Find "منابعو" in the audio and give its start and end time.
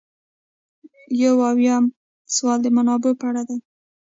2.75-3.19